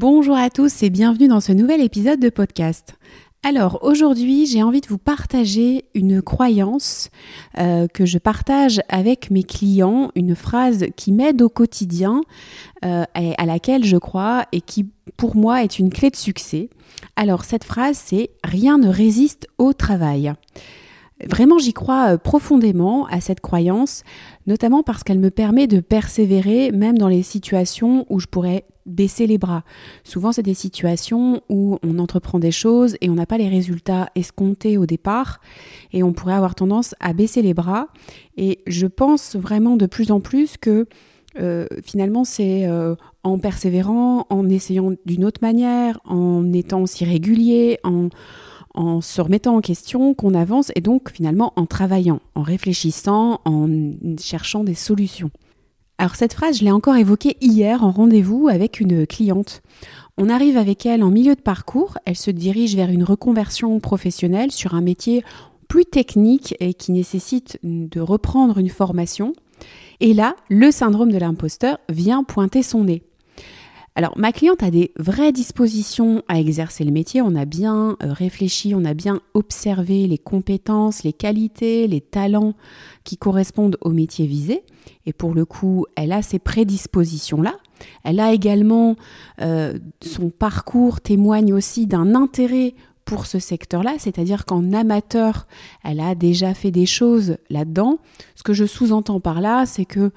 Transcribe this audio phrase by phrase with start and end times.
[0.00, 2.94] Bonjour à tous et bienvenue dans ce nouvel épisode de podcast.
[3.42, 7.10] Alors aujourd'hui j'ai envie de vous partager une croyance
[7.58, 12.22] euh, que je partage avec mes clients, une phrase qui m'aide au quotidien,
[12.82, 16.70] euh, et à laquelle je crois et qui pour moi est une clé de succès.
[17.16, 20.32] Alors cette phrase c'est⁇ Rien ne résiste au travail⁇
[21.28, 24.04] Vraiment, j'y crois euh, profondément à cette croyance,
[24.46, 29.26] notamment parce qu'elle me permet de persévérer même dans les situations où je pourrais baisser
[29.26, 29.64] les bras.
[30.04, 34.10] Souvent, c'est des situations où on entreprend des choses et on n'a pas les résultats
[34.14, 35.40] escomptés au départ
[35.92, 37.88] et on pourrait avoir tendance à baisser les bras.
[38.36, 40.86] Et je pense vraiment de plus en plus que
[41.38, 47.78] euh, finalement, c'est euh, en persévérant, en essayant d'une autre manière, en étant aussi régulier,
[47.84, 48.08] en
[48.74, 53.68] en se remettant en question qu'on avance et donc finalement en travaillant, en réfléchissant, en
[54.18, 55.30] cherchant des solutions.
[56.00, 59.60] Alors cette phrase, je l'ai encore évoquée hier en rendez-vous avec une cliente.
[60.16, 64.50] On arrive avec elle en milieu de parcours, elle se dirige vers une reconversion professionnelle
[64.50, 65.22] sur un métier
[65.68, 69.34] plus technique et qui nécessite de reprendre une formation.
[70.00, 73.02] Et là, le syndrome de l'imposteur vient pointer son nez.
[73.96, 77.22] Alors, ma cliente a des vraies dispositions à exercer le métier.
[77.22, 82.54] On a bien euh, réfléchi, on a bien observé les compétences, les qualités, les talents
[83.02, 84.62] qui correspondent au métier visé.
[85.06, 87.56] Et pour le coup, elle a ces prédispositions-là.
[88.04, 88.96] Elle a également,
[89.40, 92.74] euh, son parcours témoigne aussi d'un intérêt
[93.10, 95.48] pour ce secteur-là, c'est-à-dire qu'en amateur,
[95.82, 97.98] elle a déjà fait des choses là-dedans.
[98.36, 100.12] Ce que je sous-entends par là, c'est que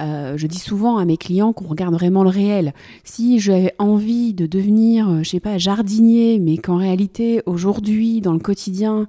[0.00, 2.72] euh, je dis souvent à mes clients qu'on regarde vraiment le réel.
[3.02, 8.32] Si j'avais envie de devenir, euh, je sais pas, jardinier, mais qu'en réalité, aujourd'hui, dans
[8.32, 9.08] le quotidien,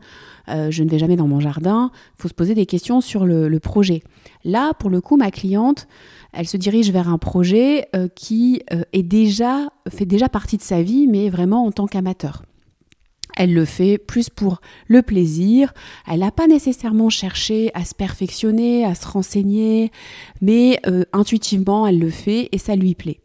[0.49, 3.23] euh, je ne vais jamais dans mon jardin, il faut se poser des questions sur
[3.27, 4.01] le, projet.
[4.45, 5.87] Là, pour le coup, ma cliente,
[6.33, 8.63] elle se dirige vers un projet qui
[8.93, 12.41] est déjà fait déjà partie de sa vie, mais vraiment en tant qu'amateur.
[13.39, 15.73] Elle le fait plus pour le plaisir.
[16.11, 19.91] Elle n'a pas nécessairement cherché à se perfectionner, à se renseigner,
[20.41, 23.19] mais euh, intuitivement, elle le fait et ça lui plaît.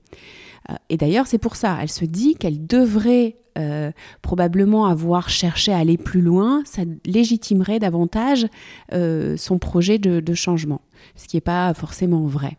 [0.70, 3.90] Euh, et d'ailleurs, c'est pour ça, elle se dit qu'elle devrait euh,
[4.20, 8.46] probablement avoir cherché à aller plus loin, ça légitimerait davantage
[8.90, 10.82] son projet de, de, changement,
[11.16, 12.58] ce qui n'est pas forcément vrai.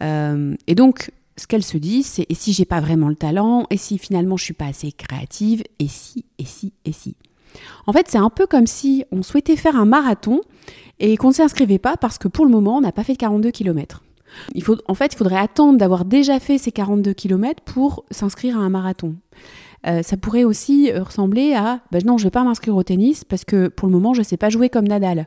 [0.00, 3.76] et donc, ce qu'elle se dit, c'est et si j'ai pas vraiment le talent, et
[3.76, 7.16] si finalement je suis pas assez créative, et si, et si, et si.
[7.86, 10.40] En fait, c'est un peu comme si on souhaitait faire un marathon
[10.98, 13.50] et qu'on ne s'inscrivait pas parce que pour le moment, on n'a pas fait 42
[13.50, 14.02] km.
[14.54, 18.58] Il faut, en fait, il faudrait attendre d'avoir déjà fait ces 42 km pour s'inscrire
[18.58, 19.14] à un marathon.
[19.86, 22.82] Euh, ça pourrait aussi euh, ressembler à ben non, je ne vais pas m'inscrire au
[22.82, 25.26] tennis parce que pour le moment, je ne sais pas jouer comme Nadal.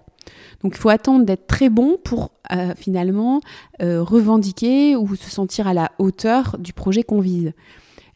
[0.63, 3.41] Donc il faut attendre d'être très bon pour euh, finalement
[3.79, 7.53] revendiquer ou se sentir à la hauteur du projet qu'on vise.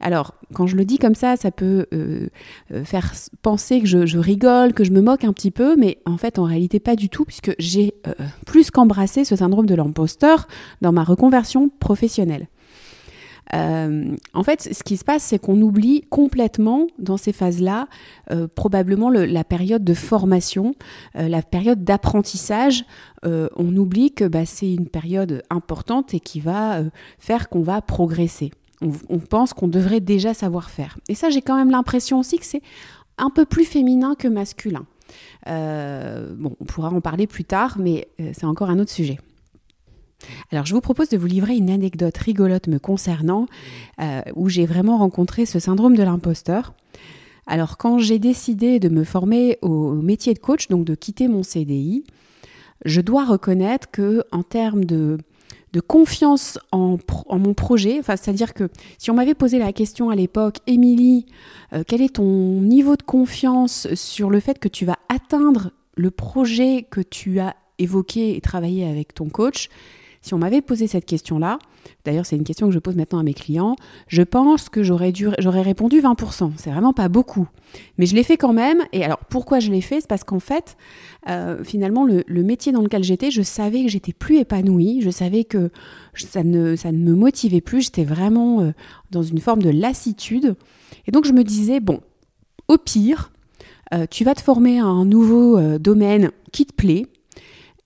[0.04, 1.86] Alors, quand je le dis comme ça, ça peut
[2.84, 3.14] faire
[3.44, 6.44] penser que je, rigole, que je me moque un petit peu, mais en fait, en
[6.44, 7.94] réalité, pas du tout, puisque j'ai
[8.48, 10.48] plus qu'embrassé ce syndrome de l'imposteur
[10.82, 12.48] dans ma reconversion professionnelle.
[13.54, 17.88] Euh, en fait, ce qui se passe, c'est qu'on oublie complètement dans ces phases-là
[18.32, 20.76] euh, probablement la période de formation,
[21.18, 22.86] euh, la période d'apprentissage.
[23.24, 26.82] on oublie que bah, c'est une période importante et qui va
[27.20, 28.52] faire qu'on va progresser.
[28.82, 30.98] On, pense qu'on devrait déjà savoir faire.
[31.08, 32.64] Et ça, j'ai quand même l'impression aussi que c'est
[33.20, 34.86] un peu plus féminin que masculin.
[35.46, 39.20] bon, on pourra en parler plus tard, mais c'est encore un autre sujet.
[40.52, 43.48] Alors je vous propose de vous livrer une anecdote rigolote me concernant,
[44.02, 46.74] euh, où j'ai vraiment rencontré ce syndrome de l'imposteur.
[47.48, 51.44] Alors quand j'ai décidé de me former au métier de coach, donc de quitter mon
[51.44, 52.04] CDI,
[52.86, 55.18] je dois reconnaître que en termes de,
[55.88, 56.98] confiance en,
[57.32, 61.26] mon projet, c'est-à-dire que si on m'avait posé la question à l'époque, Émilie,
[61.74, 66.12] euh, quel est ton niveau de confiance sur le fait que tu vas atteindre le
[66.12, 69.70] projet que tu as évoqué et travaillé avec ton coach
[70.22, 71.58] si on m'avait posé cette question-là,
[72.06, 73.76] d'ailleurs c'est une question que je pose maintenant à mes clients,
[74.08, 75.12] je pense que j'aurais,
[75.62, 76.52] répondu 20%.
[76.58, 77.48] C'est vraiment pas beaucoup.
[77.98, 78.84] Mais je l'ai fait quand même.
[78.92, 80.02] Et alors pourquoi je l'ai fait?
[80.02, 80.78] C'est parce qu'en fait,
[81.28, 85.44] euh, finalement, le, métier dans lequel j'étais, je savais que j'étais plus épanouie, je savais
[85.44, 85.72] que
[86.16, 88.72] ça ne, ça ne me motivait plus, j'étais vraiment euh,
[89.10, 90.56] dans une forme de lassitude.
[91.08, 92.00] Et donc je me disais, bon,
[92.68, 93.32] au pire,
[93.94, 97.08] euh, tu vas te former à un nouveau domaine qui te plaît,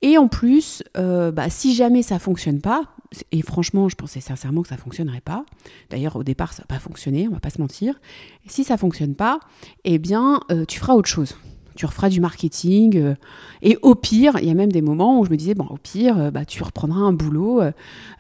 [0.06, 2.84] et en plus, euh, bah, si jamais ça fonctionne pas,
[3.32, 5.48] et franchement, je pensais sincèrement que ça fonctionnerait pas.
[5.90, 8.00] D'ailleurs, au départ, ça n'a pas fonctionné, on va pas se mentir.
[8.46, 9.40] si ça fonctionne pas,
[9.84, 11.36] eh bien, euh, tu feras autre chose.
[11.76, 12.98] Tu referas du marketing.
[12.98, 13.16] euh,
[13.62, 15.78] et au pire, il y a même des moments où je me disais, bon, au
[15.78, 17.72] pire, euh, bah, tu reprendras un boulot, euh,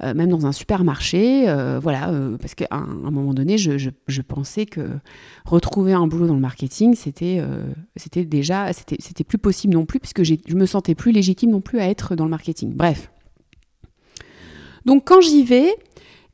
[0.01, 1.45] même dans un supermarché.
[1.81, 4.81] voilà, parce qu'à un, moment donné, je, pensais que
[5.45, 7.41] retrouver un boulot dans le marketing, c'était
[7.95, 11.79] c'était déjà, c'était plus possible non plus, puisque je me sentais plus légitime non plus
[11.79, 12.73] à être dans le marketing.
[12.73, 13.11] Bref.
[14.85, 15.75] Donc quand j'y vais,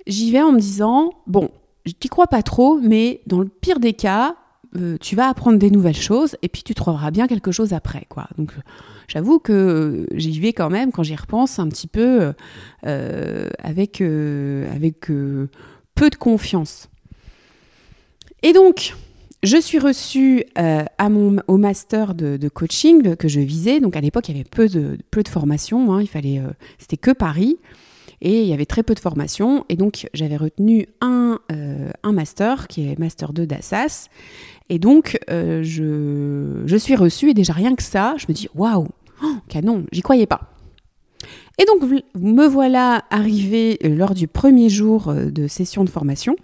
[0.07, 1.49] j'y vais en me disant, bon,
[1.85, 4.35] je t'y crois pas trop, mais dans le pire des cas,
[4.77, 8.05] euh, tu vas apprendre des nouvelles choses et puis tu trouveras bien quelque chose après,
[8.07, 8.29] quoi.
[8.37, 8.61] Donc euh,
[9.07, 12.33] j'avoue que euh, j'y vais quand même, quand j'y repense, un petit peu
[12.83, 16.87] avec, peu de confiance.
[18.43, 18.95] Et donc,
[19.43, 23.81] je suis reçue à mon, au master de, coaching que je visais.
[23.81, 25.93] Donc à l'époque, il y avait peu de, peu de formation.
[25.93, 26.01] hein.
[26.01, 26.41] il fallait,
[26.79, 27.57] c'était que Paris.
[28.21, 29.65] Et il y avait très peu de formation.
[29.69, 34.09] Et donc, j'avais retenu un, euh, un master, qui est Master 2 d'Assas.
[34.69, 37.31] Et donc, euh, je, je suis reçue.
[37.31, 38.87] Et déjà, rien que ça, je me dis, waouh,
[39.23, 40.41] oh, canon, j'y croyais pas.
[41.57, 41.81] Et donc,
[42.15, 46.35] me voilà arrivée euh, lors du premier jour de session de formation.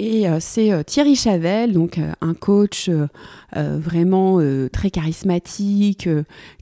[0.00, 2.90] Et c'est Thierry Chavel, donc un coach
[3.54, 4.40] vraiment
[4.72, 6.08] très charismatique,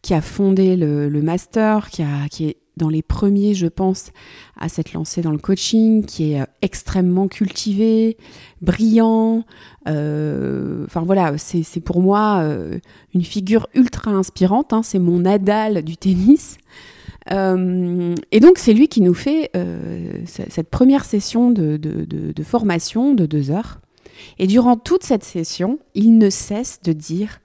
[0.02, 4.12] qui a fondé le, le master, qui, a, qui est dans les premiers, je pense,
[4.58, 8.16] à s'être lancé dans le coaching, qui est euh, extrêmement cultivé,
[8.60, 9.44] brillant.
[9.88, 12.78] euh, Enfin voilà, c'est pour moi euh,
[13.14, 14.72] une figure ultra inspirante.
[14.72, 16.56] hein, c'est mon Nadal du tennis.
[17.30, 19.52] Et donc, c'est lui qui nous fait
[20.26, 23.80] cette première session de formation de deux heures.
[24.40, 27.40] Et durant toute cette session, il ne cesse de dire,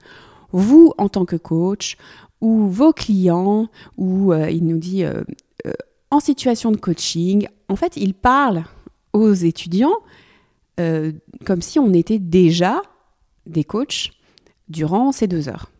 [0.50, 1.96] vous en tant que coach,
[2.40, 5.22] ou vos clients, ou euh, il nous dit euh,
[5.66, 5.72] euh,
[6.10, 8.64] en situation de coaching, en fait, il parle
[9.12, 9.96] aux étudiants
[11.44, 12.82] comme si on était déjà
[13.46, 14.12] des coachs
[14.68, 15.72] durant ces deux heures.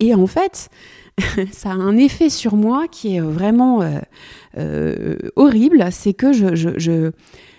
[0.00, 0.70] Et en fait,
[1.52, 3.80] ça a un effet sur moi qui est vraiment
[5.36, 5.86] horrible.
[5.92, 7.10] C'est que je, je,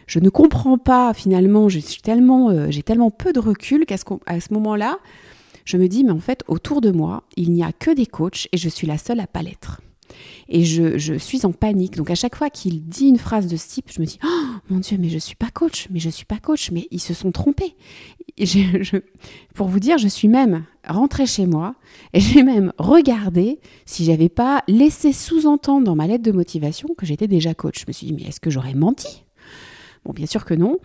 [0.08, 1.68] je, ne comprends pas finalement,
[2.02, 4.98] tellement, j'ai tellement peu de recul qu'à ce moment-là,
[5.66, 8.48] je me dis, mais en fait, autour de moi, il n'y a que des coachs
[8.52, 9.82] et je suis la seule à pas l'être.
[10.48, 11.96] Et je, je suis en panique.
[11.96, 14.44] Donc à chaque fois qu'il dit une phrase de ce type, je me dis, oh
[14.70, 17.14] mon Dieu, mais je suis pas coach, mais je suis pas coach, mais ils se
[17.14, 17.76] sont trompés.
[18.38, 18.98] Et je-
[19.56, 21.76] pour vous dire, je suis même rentrée chez moi
[22.14, 27.06] et j'ai même regardé si j'avais pas laissé sous-entendre dans ma lettre de motivation que
[27.06, 27.80] j'étais déjà coach.
[27.82, 29.24] Je me suis dit, mais est-ce que j'aurais menti?
[30.06, 30.80] Bon, bien sûr que non.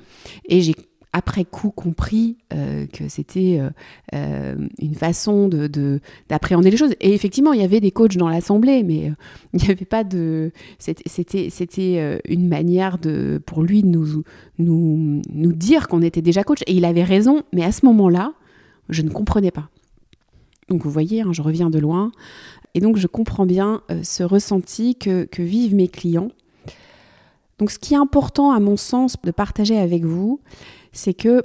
[0.48, 0.74] Et j'ai
[1.12, 3.70] après coup compris euh, que c'était euh,
[4.14, 6.94] euh, une façon de, de- d'appréhender les choses.
[7.00, 9.12] Et effectivement, il y avait des coachs dans l'assemblée, mais
[9.54, 10.52] il n'y avait pas de.
[10.78, 14.22] C'était, c'était, une manière de, pour lui de nous,
[14.58, 16.60] nous, nous dire qu'on était déjà coach.
[16.66, 18.34] Et il avait raison, mais à ce moment-là,
[18.88, 19.68] je ne comprenais pas.
[20.68, 22.12] Donc vous voyez, hein, je reviens de loin.
[22.74, 26.30] Et donc je comprends bien ce ressenti que vivent mes clients.
[27.58, 30.40] Donc ce qui est important à mon sens de partager avec vous,
[30.92, 31.42] c'est que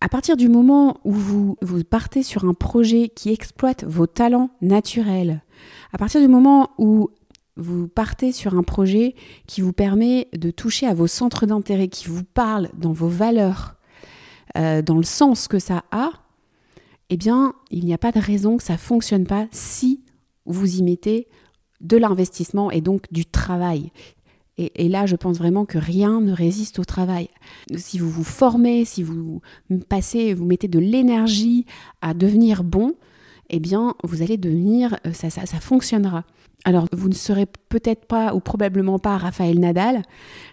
[0.00, 1.56] à partir du moment où vous,
[1.88, 5.42] partez sur un projet qui exploite vos talents naturels,
[5.92, 7.10] à partir du moment où
[7.56, 9.16] vous partez sur un projet
[9.48, 13.74] qui vous permet de toucher à vos centres d'intérêt, qui vous parle dans vos valeurs,
[14.56, 16.10] euh, dans le sens que ça a,
[17.10, 20.04] eh bien, il n'y a pas de raison que ça ne fonctionne pas si
[20.46, 21.26] vous y mettez
[21.80, 23.92] de l'investissement et donc du travail.
[24.58, 27.28] Et, là, je pense vraiment que rien ne résiste au travail.
[27.76, 29.40] Si vous vous formez, si vous
[29.88, 31.64] passez, vous mettez de l'énergie
[32.02, 32.94] à devenir bon,
[33.50, 36.24] eh bien, vous allez devenir, euh, ça, ça, ça fonctionnera.
[36.64, 40.02] Alors, vous ne serez peut-être pas ou probablement pas Raphaël Nadal,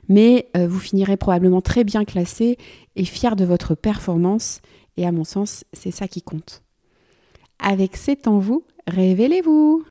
[0.07, 2.57] mais euh, vous finirez probablement très bien classé
[2.95, 4.62] et fier de votre performance.
[4.97, 6.62] Et à mon sens, c'est ça qui compte.
[7.59, 9.83] Avec C'est en vous, révélez-vous